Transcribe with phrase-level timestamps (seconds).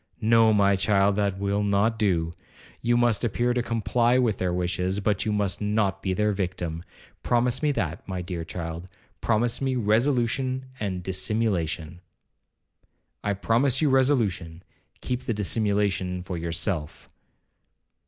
[0.19, 2.33] 'No, my child, that will not do,
[2.81, 7.61] you must appear to comply with their wishes, but you must not be their victim,—promise
[7.61, 12.01] me that, my dear child,—promise me resolution and dissimulation.'
[13.23, 14.63] 'I promise you resolution,
[15.01, 17.07] keep the dissimulation for yourself.'